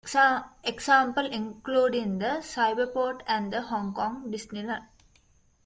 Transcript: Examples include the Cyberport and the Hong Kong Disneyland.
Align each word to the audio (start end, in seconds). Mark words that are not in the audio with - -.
Examples 0.63 1.29
include 1.31 1.93
the 1.93 2.39
Cyberport 2.41 3.21
and 3.27 3.53
the 3.53 3.61
Hong 3.61 3.93
Kong 3.93 4.31
Disneyland. 4.31 4.87